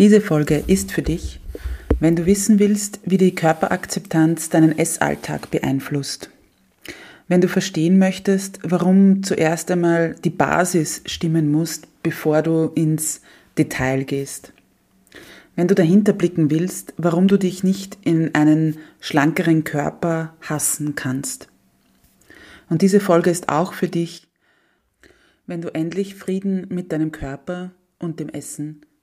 [0.00, 1.40] Diese Folge ist für dich,
[1.98, 6.30] wenn du wissen willst, wie die Körperakzeptanz deinen Essalltag beeinflusst.
[7.28, 13.20] Wenn du verstehen möchtest, warum zuerst einmal die Basis stimmen muss, bevor du ins
[13.58, 14.54] Detail gehst.
[15.54, 21.48] Wenn du dahinter blicken willst, warum du dich nicht in einen schlankeren Körper hassen kannst.
[22.70, 24.26] Und diese Folge ist auch für dich,
[25.46, 28.80] wenn du endlich Frieden mit deinem Körper und dem Essen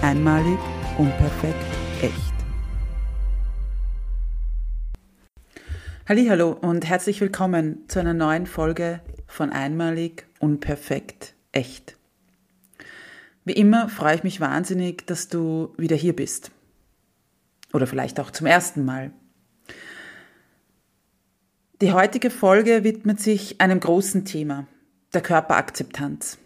[0.00, 0.58] Einmalig,
[0.96, 1.56] unperfekt,
[2.00, 2.32] echt.
[6.08, 11.96] Hallo und herzlich willkommen zu einer neuen Folge von Einmalig, unperfekt, echt.
[13.44, 16.52] Wie immer freue ich mich wahnsinnig, dass du wieder hier bist.
[17.72, 19.10] Oder vielleicht auch zum ersten Mal.
[21.80, 24.68] Die heutige Folge widmet sich einem großen Thema,
[25.12, 26.38] der Körperakzeptanz.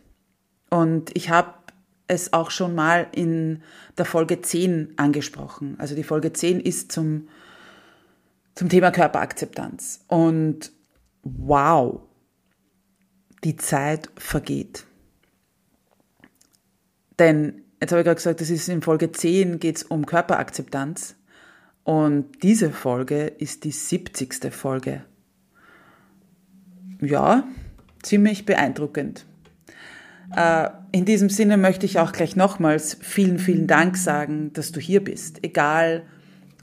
[0.70, 1.61] Und ich habe
[2.06, 3.62] es auch schon mal in
[3.96, 5.76] der Folge 10 angesprochen.
[5.78, 7.28] Also die Folge 10 ist zum,
[8.54, 10.04] zum Thema Körperakzeptanz.
[10.08, 10.72] Und
[11.22, 12.00] wow,
[13.44, 14.86] die Zeit vergeht.
[17.18, 21.16] Denn, jetzt habe ich gerade gesagt, das ist in Folge 10 geht es um Körperakzeptanz.
[21.84, 24.52] Und diese Folge ist die 70.
[24.52, 25.04] Folge.
[27.00, 27.48] Ja,
[28.02, 29.26] ziemlich beeindruckend.
[30.36, 34.80] Äh, in diesem Sinne möchte ich auch gleich nochmals vielen, vielen Dank sagen, dass du
[34.80, 35.44] hier bist.
[35.44, 36.04] Egal,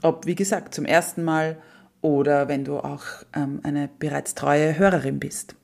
[0.02, 1.58] ob, wie gesagt, zum ersten Mal
[2.00, 3.04] oder wenn du auch
[3.34, 5.54] ähm, eine bereits treue Hörerin bist.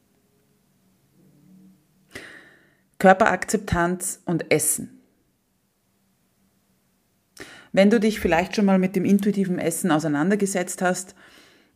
[2.99, 5.01] Körperakzeptanz und Essen.
[7.73, 11.15] Wenn du dich vielleicht schon mal mit dem intuitiven Essen auseinandergesetzt hast,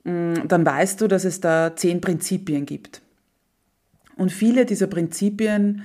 [0.04, 3.02] mm, dann weißt du, dass es da zehn Prinzipien gibt.
[4.16, 5.82] Und viele dieser Prinzipien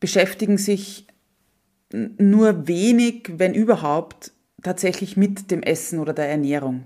[0.00, 1.06] beschäftigen sich
[1.92, 4.32] nur wenig, wenn überhaupt,
[4.62, 6.84] tatsächlich mit dem Essen oder der Ernährung.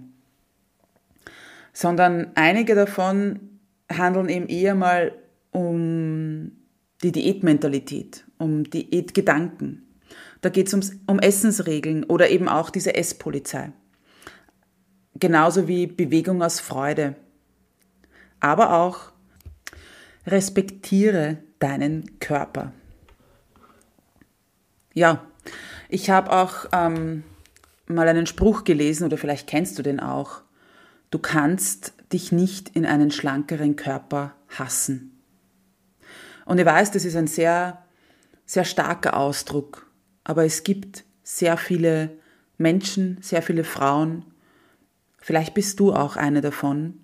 [1.72, 3.60] Sondern einige davon
[3.90, 5.12] handeln eben eher mal
[5.52, 6.52] um
[7.02, 9.86] die Diätmentalität, um Diätgedanken.
[10.40, 13.72] Da geht es um Essensregeln oder eben auch diese Esspolizei.
[15.14, 17.16] Genauso wie Bewegung aus Freude.
[18.40, 19.12] Aber auch
[20.26, 22.72] respektiere deinen Körper.
[24.98, 25.24] Ja,
[25.88, 27.22] ich habe auch ähm,
[27.86, 30.40] mal einen Spruch gelesen oder vielleicht kennst du den auch.
[31.12, 35.22] Du kannst dich nicht in einen schlankeren Körper hassen.
[36.46, 37.80] Und ich weiß, das ist ein sehr,
[38.44, 39.88] sehr starker Ausdruck,
[40.24, 42.10] aber es gibt sehr viele
[42.56, 44.24] Menschen, sehr viele Frauen,
[45.18, 46.98] vielleicht bist du auch eine davon,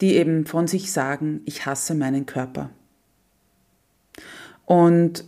[0.00, 2.70] die eben von sich sagen, ich hasse meinen Körper.
[4.64, 5.24] Und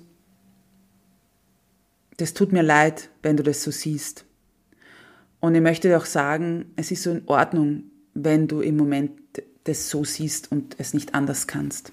[2.17, 4.25] das tut mir leid, wenn du das so siehst.
[5.41, 7.84] Und ich möchte dir auch sagen, es ist so in Ordnung,
[8.15, 9.12] wenn du im Moment
[9.65, 11.93] das so siehst und es nicht anders kannst.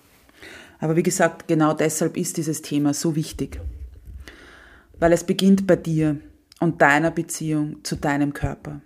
[0.80, 3.60] Aber wie gesagt, genau deshalb ist dieses Thema so wichtig.
[5.00, 6.18] Weil es beginnt bei dir
[6.60, 8.82] und deiner Beziehung zu deinem Körper.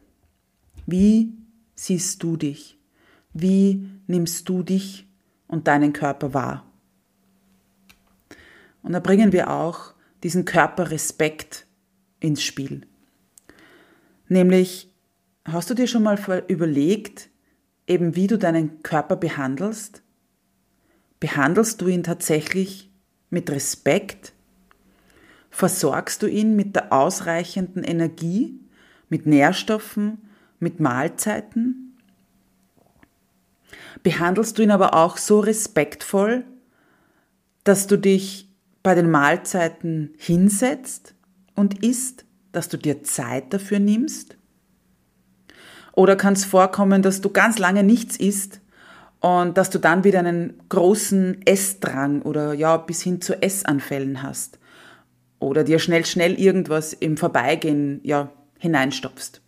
[0.86, 1.34] Wie
[1.76, 2.78] siehst du dich?
[3.34, 5.08] Wie nimmst du dich
[5.48, 6.66] und deinen Körper wahr?
[8.84, 9.94] Und da bringen wir auch
[10.24, 11.68] diesen Körperrespekt
[12.20, 12.88] ins Spiel.
[14.30, 14.90] Nämlich,
[15.46, 16.18] hast du dir schon mal
[16.48, 17.30] überlegt,
[17.86, 20.02] eben wie du deinen Körper behandelst?
[21.20, 22.90] Behandelst du ihn tatsächlich
[23.30, 24.34] mit Respekt?
[25.50, 28.60] Versorgst du ihn mit der ausreichenden Energie,
[29.10, 30.30] mit Nährstoffen,
[30.60, 31.98] mit Mahlzeiten?
[34.02, 36.46] Behandelst du ihn aber auch so respektvoll,
[37.64, 38.53] dass du dich
[38.84, 41.16] bei den Mahlzeiten hinsetzt
[41.56, 44.38] und isst dass du dir Zeit dafür nimmst?
[45.92, 48.62] Oder kann es vorkommen, dass du ganz lange nichts isst
[49.20, 54.60] und dass du dann wieder einen großen Essdrang oder ja bis hin zu Essanfällen hast?
[55.40, 59.42] Oder dir schnell, schnell irgendwas im Vorbeigehen ja hineinstopfst?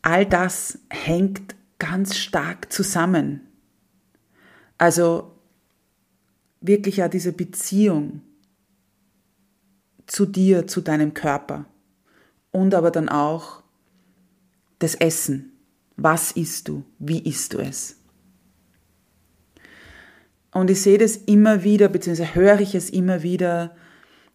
[0.00, 3.42] All das hängt ganz stark zusammen.
[4.78, 5.37] Also
[6.60, 8.22] wirklich ja diese Beziehung
[10.06, 11.66] zu dir, zu deinem Körper
[12.50, 13.62] und aber dann auch
[14.78, 15.52] das Essen.
[15.96, 16.84] Was isst du?
[16.98, 17.96] Wie isst du es?
[20.52, 23.76] Und ich sehe das immer wieder, beziehungsweise höre ich es immer wieder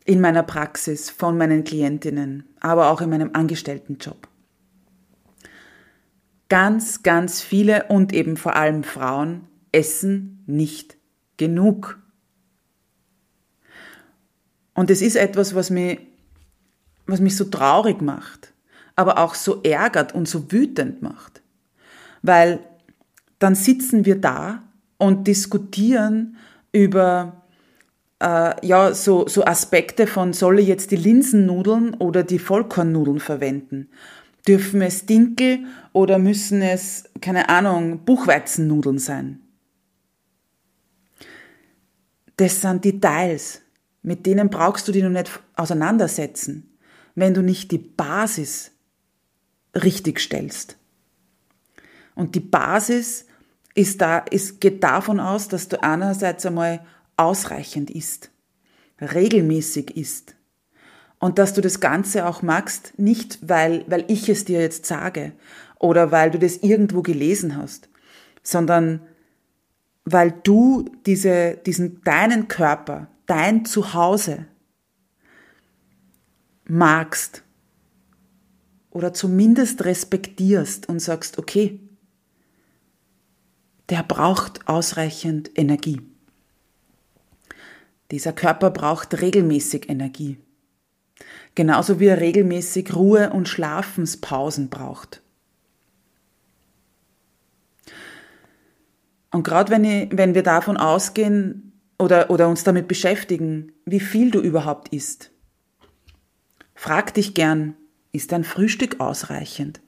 [0.06, 4.28] in meiner Praxis von meinen Klientinnen, aber auch in meinem Angestelltenjob.
[6.50, 10.98] Ganz, ganz viele und eben vor allem Frauen essen nicht
[11.38, 12.03] genug.
[14.74, 16.00] Und es ist etwas, was mich,
[17.06, 18.54] was mich so traurig macht,
[18.96, 21.42] aber auch so ärgert und so wütend macht.
[22.22, 22.60] Weil
[23.40, 24.64] dann sitzen wir da
[24.98, 26.38] und diskutieren
[26.72, 27.44] über
[28.24, 33.90] äh, ja, so, so Aspekte von, soll ich jetzt die Linsennudeln oder die Vollkornnudeln verwenden?
[34.48, 39.40] Dürfen es Dinkel oder müssen es, keine Ahnung, Buchweizennudeln sein?
[42.38, 43.62] Das sind Details,
[44.04, 46.78] mit denen brauchst du dich noch nicht auseinandersetzen,
[47.16, 48.72] wenn du nicht die Basis
[49.74, 50.78] richtig stellst.
[52.16, 53.26] Und die Basis
[53.76, 56.86] ist da, ist, geht davon aus, dass du einerseits einmal
[57.18, 58.30] ausreichend isst,
[59.02, 60.36] regelmäßig isst.
[61.20, 65.32] Und dass du das Ganze auch magst, nicht weil, weil ich es dir jetzt sage
[65.80, 67.88] oder weil du das irgendwo gelesen hast,
[68.44, 69.02] sondern
[70.04, 74.46] weil du diese, diesen, deinen Körper, dein Zuhause
[76.66, 77.44] magst
[78.90, 81.80] oder zumindest respektierst und sagst, okay,
[83.90, 86.02] der braucht ausreichend Energie.
[88.12, 90.38] Dieser Körper braucht regelmäßig Energie.
[91.56, 95.22] Genauso wie er regelmäßig Ruhe- und Schlafenspausen braucht.
[99.32, 101.73] Und gerade wenn, wenn wir davon ausgehen
[102.04, 105.32] oder, oder uns damit beschäftigen, wie viel du überhaupt isst,
[106.76, 107.76] frag dich gern,
[108.12, 109.80] ist dein Frühstück ausreichend?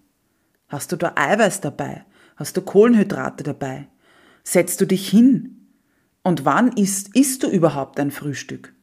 [0.70, 2.06] Hast du da Eiweiß dabei?
[2.38, 3.90] Hast du Kohlenhydrate dabei?
[4.44, 5.68] Setzt du dich hin?
[6.24, 8.74] Und wann isst, isst du überhaupt ein Frühstück?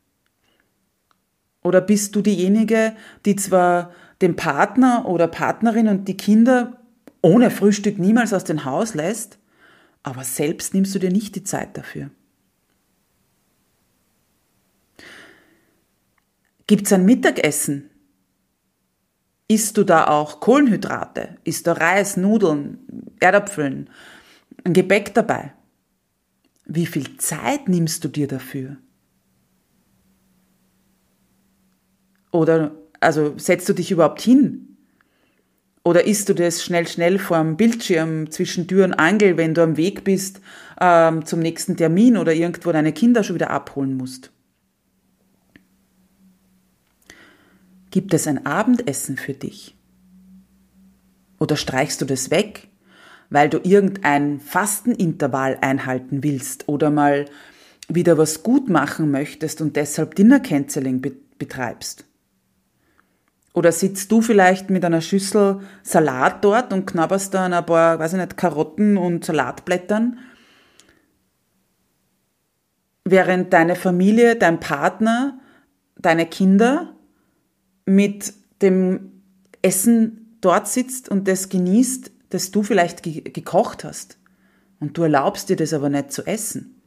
[1.63, 2.95] Oder bist du diejenige,
[3.25, 6.83] die zwar den Partner oder Partnerin und die Kinder
[7.23, 9.39] ohne Frühstück niemals aus dem Haus lässt,
[10.03, 12.11] aber selbst nimmst du dir nicht die Zeit dafür.
[16.73, 17.91] Gibt es ein Mittagessen?
[19.47, 21.37] Isst du da auch Kohlenhydrate?
[21.45, 22.79] Isst du Reis, Nudeln,
[23.21, 23.91] Erdapfeln,
[24.65, 25.53] ein Gebäck dabei?
[26.65, 28.79] Wie viel Zeit nimmst du dir dafür?
[32.31, 34.79] Oder also setzt du dich überhaupt hin?
[35.85, 39.77] Oder isst du das schnell, schnell vorm Bildschirm zwischen Tür und Angel, wenn du am
[39.77, 40.41] Weg bist
[40.81, 44.32] ähm, zum nächsten Termin oder irgendwo deine Kinder schon wieder abholen musst?
[47.93, 49.77] Gibt es ein Abendessen für dich?
[51.39, 52.69] Oder streichst du das weg,
[53.29, 57.27] weil du irgendein Fastenintervall einhalten willst oder mal
[57.89, 61.03] wieder was gut machen möchtest und deshalb Dinner Canceling
[61.39, 62.07] betreibst?
[63.53, 68.15] Oder sitzt du vielleicht mit einer Schüssel Salat dort und knabberst dann ein paar, weiß
[68.15, 70.19] ich nicht, Karotten und Salatblättern,
[73.05, 75.39] während deine Familie, dein Partner,
[75.99, 76.92] deine Kinder
[77.85, 79.23] mit dem
[79.63, 84.19] Essen dort sitzt und das genießt, das du vielleicht ge gekocht hast.
[84.81, 86.83] Und du erlaubst dir das aber nicht zu essen.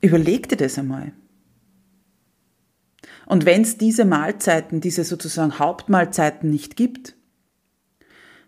[0.00, 1.12] Überleg dir das einmal.
[3.26, 7.14] Und wenn es diese Mahlzeiten, diese sozusagen Hauptmahlzeiten nicht gibt,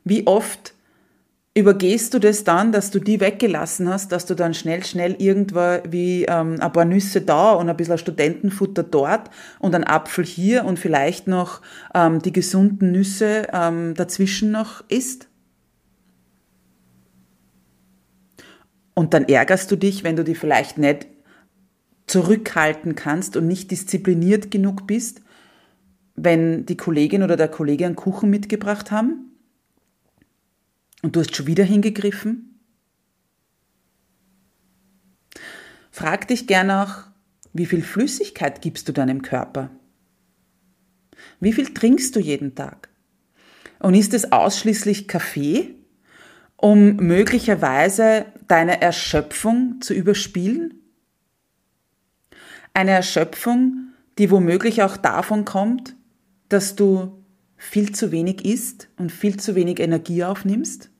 [0.04, 0.74] wie oft
[1.54, 5.78] übergehst du das dann, dass du die weggelassen hast, dass du dann schnell, schnell irgendwo
[5.90, 10.64] wie ähm, ein paar Nüsse da und ein bisschen Studentenfutter dort und ein Apfel hier
[10.64, 11.60] und vielleicht noch
[11.92, 15.28] ähm, die gesunden Nüsse ähm, dazwischen noch isst?
[18.94, 21.08] Und dann ärgerst du dich, wenn du die vielleicht nicht
[22.06, 25.22] zurückhalten kannst und nicht diszipliniert genug bist,
[26.14, 29.29] wenn die Kollegin oder der Kollege einen Kuchen mitgebracht haben
[31.02, 32.60] und du hast schon wieder hingegriffen?
[35.90, 37.10] Frag dich gerne auch,
[37.52, 39.70] Wie viel Flüssigkeit gibst du deinem Körper?
[41.40, 42.88] Wie viel trinkst du jeden Tag?
[43.80, 45.74] Und ist es ausschließlich Kaffee,
[46.56, 50.74] um möglicherweise deine Erschöpfung zu überspielen?
[52.72, 55.96] Eine Erschöpfung, die womöglich auch davon kommt,
[56.48, 57.19] dass du
[57.60, 60.90] viel zu wenig isst und viel zu wenig Energie aufnimmst?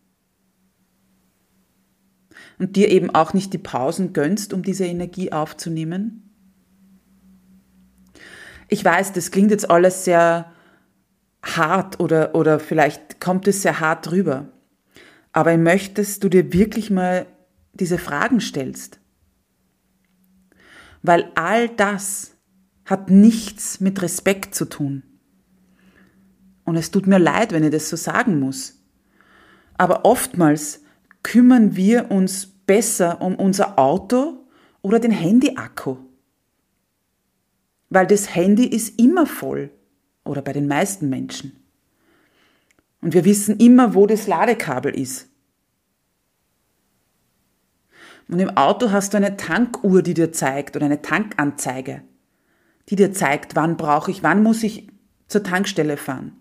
[2.59, 6.31] Und dir eben auch nicht die Pausen gönnst, um diese Energie aufzunehmen?
[8.69, 10.53] Ich weiß, das klingt jetzt alles sehr
[11.43, 14.49] hart oder, oder vielleicht kommt es sehr hart rüber.
[15.33, 17.27] Aber ich möchte, dass du dir wirklich mal
[17.73, 19.01] diese Fragen stellst.
[21.03, 22.37] Weil all das
[22.85, 25.05] hat nichts mit Respekt zu tun.
[26.65, 28.79] Und es tut mir leid, wenn ich das so sagen muss.
[29.77, 30.83] Aber oftmals
[31.23, 34.45] kümmern wir uns besser um unser Auto
[34.83, 35.97] oder den Handyakku
[37.91, 39.71] weil das Handy ist immer voll
[40.25, 41.57] oder bei den meisten Menschen.
[43.03, 45.29] Und wir wissen immer, wo das Ladekabel ist.
[48.29, 52.03] Und im Auto hast du eine Tankuhr, die dir zeigt oder eine Tankanzeige,
[52.89, 54.87] die dir zeigt, wann brauche ich, wann muss ich
[55.27, 56.37] zur Tankstelle fahren.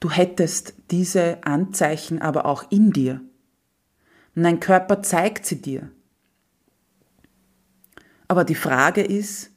[0.00, 3.20] Du hättest diese Anzeichen aber auch in dir.
[4.34, 5.90] Und dein Körper zeigt sie dir.
[8.28, 9.50] Aber die Frage ist,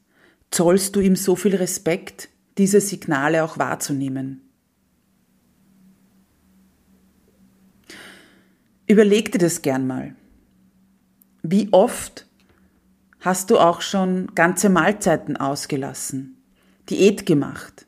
[0.52, 4.42] zollst du ihm so viel Respekt, diese Signale auch wahrzunehmen?
[8.88, 10.16] Überleg dir das gern mal.
[11.44, 12.28] Wie oft
[13.20, 16.38] hast du auch schon ganze Mahlzeiten ausgelassen,
[16.90, 17.86] Diät gemacht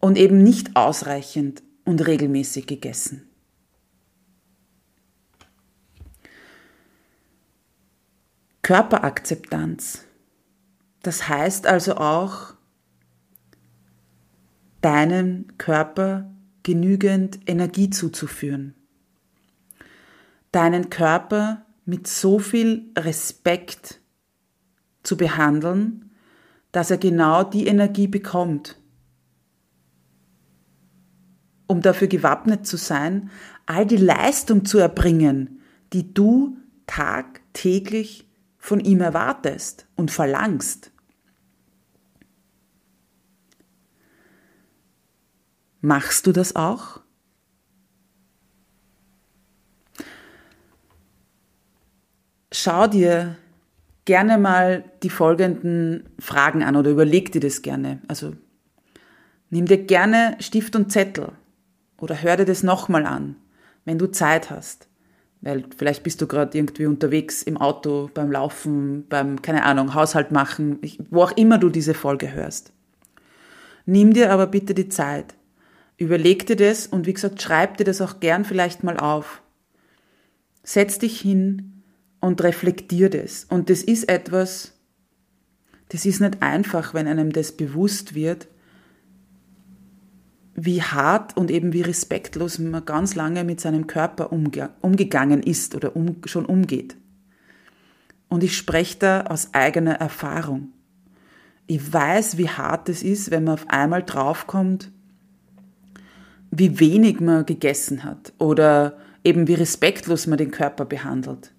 [0.00, 3.30] und eben nicht ausreichend und regelmäßig gegessen?
[8.62, 10.04] Körperakzeptanz.
[11.02, 12.54] Das heißt also auch,
[14.80, 16.30] deinem Körper
[16.62, 18.74] genügend Energie zuzuführen.
[20.52, 24.00] Deinen Körper mit so viel Respekt
[25.02, 26.10] zu behandeln,
[26.72, 28.79] dass er genau die Energie bekommt,
[31.70, 33.30] um dafür gewappnet zu sein,
[33.64, 35.60] all die Leistung zu erbringen,
[35.92, 40.90] die du tagtäglich von ihm erwartest und verlangst.
[45.80, 47.00] Machst du das auch?
[52.50, 53.36] Schau dir
[54.06, 58.00] gerne mal die folgenden Fragen an oder überleg dir das gerne.
[58.08, 58.34] Also
[59.50, 61.30] nimm dir gerne Stift und Zettel
[62.00, 63.36] oder hör dir das nochmal an,
[63.84, 64.88] wenn du Zeit hast.
[65.42, 70.32] Weil vielleicht bist du gerade irgendwie unterwegs im Auto, beim Laufen, beim, keine Ahnung, Haushalt
[70.32, 72.72] machen, wo auch immer du diese Folge hörst.
[73.86, 75.34] Nimm dir aber bitte die Zeit.
[75.96, 79.42] Überleg dir das und wie gesagt, schreib dir das auch gern vielleicht mal auf.
[80.62, 81.82] Setz dich hin
[82.20, 83.44] und reflektier das.
[83.44, 84.74] Und das ist etwas,
[85.88, 88.46] das ist nicht einfach, wenn einem das bewusst wird,
[90.54, 95.74] wie hart und eben wie respektlos man ganz lange mit seinem Körper umge umgegangen ist
[95.74, 96.96] oder um, schon umgeht.
[98.28, 100.72] Und ich spreche da aus eigener Erfahrung.
[101.66, 104.90] Ich weiß, wie hart es ist, wenn man auf einmal draufkommt,
[106.50, 111.52] wie wenig man gegessen hat oder eben wie respektlos man den Körper behandelt.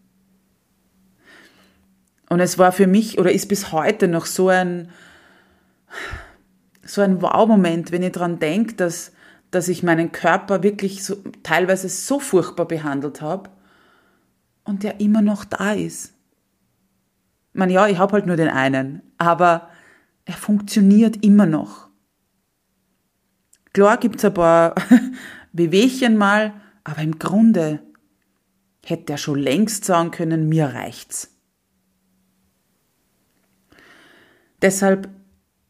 [2.29, 4.89] Und es war für mich oder ist bis heute noch so ein,
[6.83, 9.11] so ein Wow-Moment, wenn ich daran denke, dass,
[9.51, 13.49] dass ich meinen Körper wirklich so, teilweise so furchtbar behandelt habe
[14.63, 16.13] und der immer noch da ist.
[17.53, 19.69] Ich meine, ja, ich habe halt nur den einen, aber
[20.25, 21.89] er funktioniert immer noch.
[23.73, 24.75] Klar gibt's ein paar
[25.53, 27.79] Bewegchen mal, aber im Grunde
[28.85, 31.29] hätte er schon längst sagen können, mir reicht's.
[34.61, 35.09] Deshalb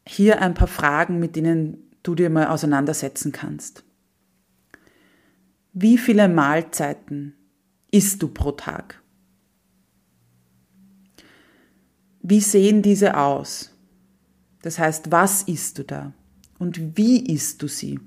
[0.06, 3.84] hier ein paar Fragen, mit denen du dir mal auseinandersetzen kannst.
[5.72, 7.34] Wie viele Mahlzeiten
[7.90, 9.00] isst du pro Tag?
[12.20, 13.70] Wie sehen diese aus?
[14.62, 16.12] Das heißt, was isst du da?
[16.58, 17.98] Und wie isst du sie?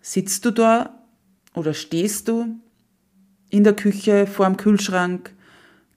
[0.00, 1.02] Sitzt du da
[1.54, 2.60] oder stehst du
[3.50, 5.34] in der Küche vor dem Kühlschrank?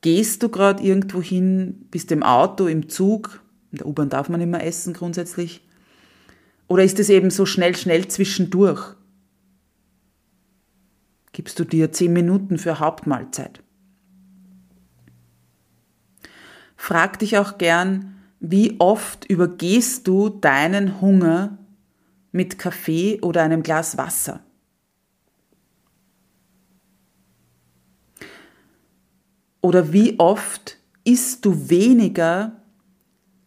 [0.02, 3.42] Gehst du gerade irgendwo hin, bist im Auto, im Zug?
[3.76, 5.60] In der U-Bahn darf man immer essen grundsätzlich.
[6.68, 8.96] Oder ist es eben so schnell, schnell zwischendurch?
[11.34, 13.62] Gibst du dir zehn Minuten für Hauptmahlzeit?
[16.78, 21.58] frag dich auch gern, wie oft übergehst du deinen Hunger
[22.32, 24.40] mit Kaffee oder einem Glas Wasser?
[29.60, 32.62] Oder wie oft isst du weniger,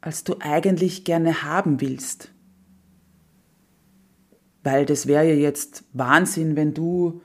[0.00, 2.32] als du eigentlich gerne haben willst?
[4.62, 7.22] Weil das wäre ja jetzt Wahnsinn, wenn du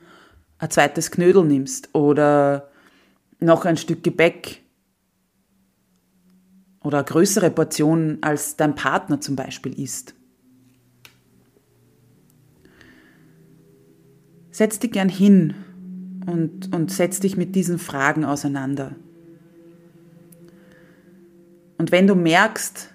[0.58, 2.70] ein zweites Knödel nimmst oder
[3.40, 4.62] noch ein Stück Gebäck
[6.82, 10.14] oder eine größere Portion als dein Partner zum Beispiel isst.
[14.50, 15.54] Setz dich gern hin
[16.26, 18.94] und, und setz dich mit diesen Fragen auseinander.
[21.84, 22.94] Und wenn du merkst,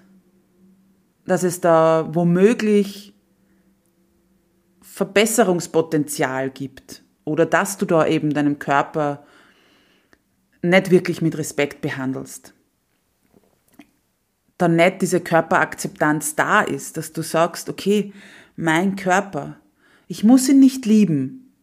[1.24, 3.14] dass es da womöglich
[4.82, 9.24] Verbesserungspotenzial gibt oder dass du da eben deinem Körper
[10.62, 12.52] nicht wirklich mit Respekt behandelst,
[14.58, 18.12] dann nicht diese Körperakzeptanz da ist, dass du sagst, okay,
[18.56, 19.60] mein Körper,
[20.08, 21.54] ich muss ihn nicht lieben,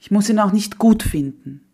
[0.00, 1.65] ich muss ihn auch nicht gut finden,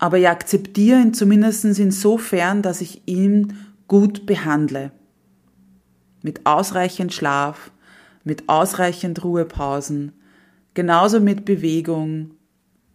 [0.00, 3.52] aber ich akzeptiere ihn zumindest insofern, dass ich ihn
[3.86, 4.92] gut behandle.
[6.22, 7.70] Mit ausreichend Schlaf,
[8.24, 10.12] mit ausreichend Ruhepausen,
[10.72, 12.30] genauso mit Bewegung,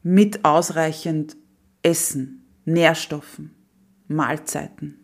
[0.02, 1.38] mit ausreichend
[1.84, 3.52] Essen, Nährstoffen,
[4.08, 4.96] Mahlzeiten.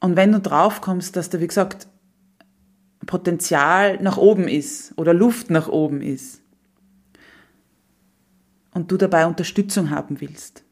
[0.00, 1.86] Und wenn du drauf kommst, dass da, wie gesagt,
[3.04, 6.41] Potenzial nach oben ist oder Luft nach oben ist
[8.72, 10.64] und du dabei Unterstützung haben willst,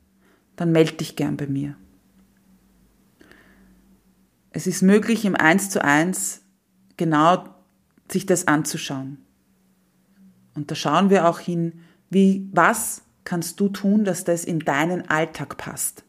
[0.57, 1.76] dann melde dich gern bei mir.
[4.50, 6.42] Es ist möglich, im Eins zu eins
[6.97, 7.45] genau
[8.11, 9.19] sich das anzuschauen.
[10.54, 11.80] Und da schauen wir auch hin,
[12.11, 16.04] wie, was kannst du tun, dass das in deinen Alltag passt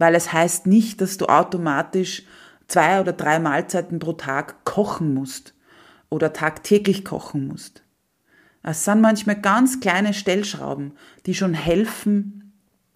[0.00, 2.22] weil es heißt nicht, dass du automatisch
[2.68, 5.54] zwei oder drei Mahlzeiten pro Tag kochen musst
[6.08, 7.84] oder tagtäglich kochen musst.
[8.62, 10.92] Es sind manchmal ganz kleine Stellschrauben,
[11.26, 12.52] die schon helfen,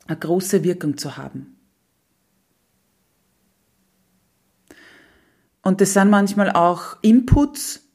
[0.07, 1.57] eine große Wirkung zu haben.
[5.63, 7.89] Und das sind manchmal auch Inputs.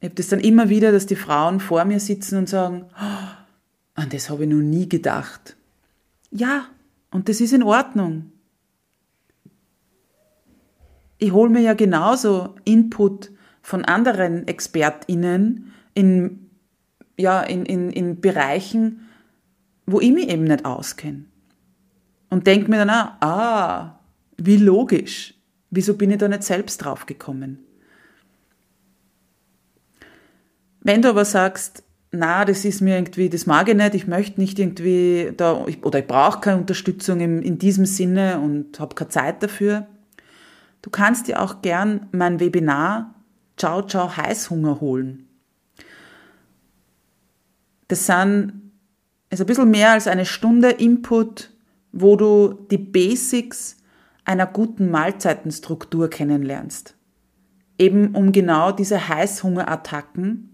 [0.00, 3.28] Ich habe das dann immer wieder, dass die Frauen vor mir sitzen und sagen, oh,
[3.94, 5.56] an das habe ich noch nie gedacht.
[6.30, 6.66] Ja,
[7.10, 8.32] und das ist in Ordnung.
[11.18, 13.30] Ich hole mir ja genauso Input
[13.62, 16.47] von anderen ExpertInnen in,
[17.18, 19.08] ja, in, in, in Bereichen,
[19.86, 21.24] wo ich mich eben nicht auskenne.
[22.30, 24.00] Und denke mir dann auch, ah,
[24.36, 25.34] wie logisch.
[25.70, 27.58] Wieso bin ich da nicht selbst drauf gekommen?
[30.80, 34.40] Wenn du aber sagst, na, das ist mir irgendwie, das mag ich nicht, ich möchte
[34.40, 39.10] nicht irgendwie da, oder ich brauche keine Unterstützung in, in diesem Sinne und habe keine
[39.10, 39.86] Zeit dafür.
[40.80, 43.14] Du kannst dir auch gern mein Webinar
[43.56, 45.27] Ciao Ciao Heißhunger holen.
[47.88, 48.72] Das sind,
[49.30, 51.50] ist ein bisschen mehr als eine Stunde Input,
[51.92, 53.76] wo du die Basics
[54.24, 56.94] einer guten Mahlzeitenstruktur kennenlernst.
[57.78, 60.48] Eben um genau diese Heißhungerattacken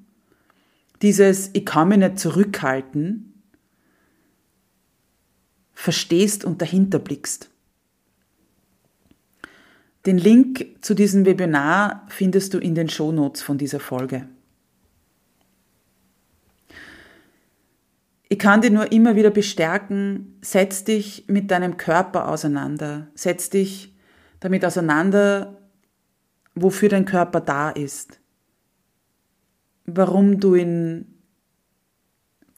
[1.02, 3.42] dieses Ich kann mich nicht zurückhalten,
[5.74, 7.50] verstehst und dahinter blickst.
[10.06, 14.28] Den Link zu diesem Webinar findest du in den Shownotes von dieser Folge.
[18.34, 23.96] Ich kann dir nur immer wieder bestärken, setz dich mit deinem Körper auseinander, setz dich
[24.40, 25.62] damit auseinander,
[26.56, 28.18] wofür dein Körper da ist
[29.86, 31.06] warum du ihn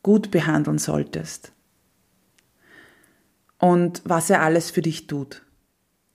[0.03, 1.53] gut behandeln solltest
[3.59, 5.43] und was er alles für dich tut.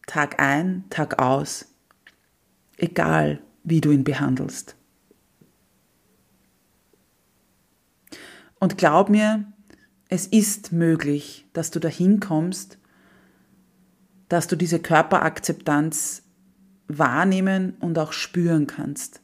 [0.07, 1.73] Tag ein, Tag aus,
[2.77, 4.75] egal wie du ihn behandelst.
[8.59, 9.50] Und glaub mir,
[10.11, 12.77] es ist möglich, dass du dahin kommst,
[14.27, 16.23] dass du diese Körperakzeptanz
[16.87, 19.21] wahrnehmen und auch spüren kannst.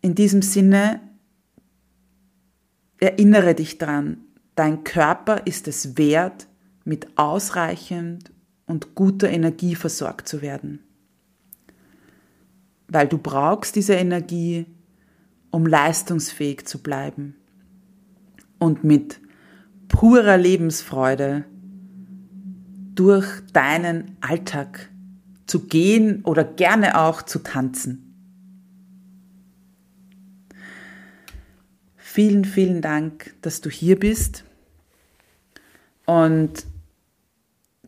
[0.00, 1.02] In diesem Sinne,
[2.98, 4.16] erinnere dich dran,
[4.54, 6.48] dein Körper ist es wert,
[6.84, 8.32] mit ausreichend
[8.64, 10.82] und guter Energie versorgt zu werden.
[12.88, 14.64] Weil du brauchst diese Energie,
[15.50, 17.36] um leistungsfähig zu bleiben
[18.58, 19.20] und mit
[19.88, 21.44] purer Lebensfreude
[22.94, 24.90] durch deinen Alltag
[25.46, 28.06] zu gehen oder gerne auch zu tanzen.
[31.96, 34.44] Vielen, vielen Dank, dass du hier bist.
[36.06, 36.66] Und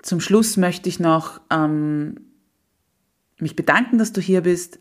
[0.00, 2.20] zum Schluss möchte ich noch ähm,
[3.38, 4.78] mich bedanken, dass du hier bist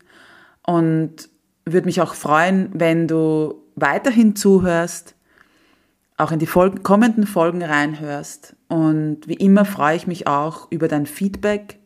[0.66, 1.28] und
[1.64, 5.14] würde mich auch freuen, wenn du weiterhin zuhörst,
[6.16, 8.56] auch in die Folgen, kommenden Folgen reinhörst.
[8.68, 11.78] Und wie immer freue ich mich auch über dein Feedback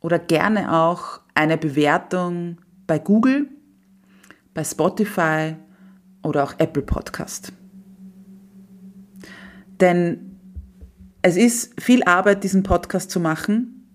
[0.00, 3.48] oder gerne auch eine Bewertung bei Google,
[4.54, 5.56] bei Spotify
[6.22, 7.52] oder auch Apple Podcast.
[9.80, 10.38] Denn
[11.22, 13.88] es ist viel Arbeit, diesen Podcast zu machen,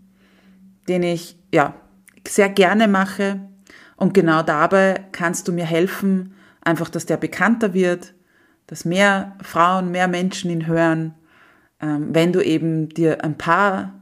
[0.88, 1.74] den ich ja
[2.28, 3.40] sehr gerne mache.
[3.98, 8.14] Und genau dabei kannst du mir helfen, einfach, dass der bekannter wird,
[8.68, 11.14] dass mehr Frauen, mehr Menschen ihn hören,
[11.80, 14.02] ähm, wenn du eben dir ein paar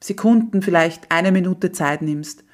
[0.00, 2.44] Sekunden, vielleicht eine Minute Zeit nimmst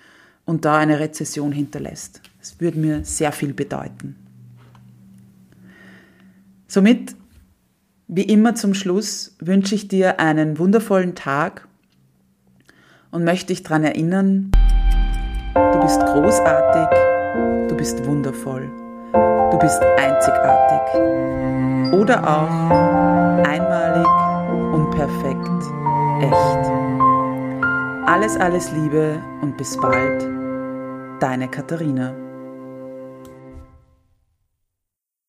[0.45, 2.21] und da eine Rezession hinterlässt.
[2.39, 4.17] Das würde mir sehr viel bedeuten.
[6.67, 7.15] Somit,
[8.09, 11.69] wie immer zum Schluss, wünsche ich dir einen wundervollen Tag
[13.11, 14.51] und möchte dich daran erinnern,
[15.55, 16.89] du bist großartig,
[17.69, 18.71] du bist wundervoll,
[19.13, 21.95] du bist einzigartig.
[21.99, 22.71] Oder auch
[23.47, 24.07] einmalig,
[24.73, 25.49] unperfekt,
[26.21, 26.71] echt.
[28.07, 30.29] Alles, alles Liebe und bis bald,
[31.21, 32.24] deine Katharina.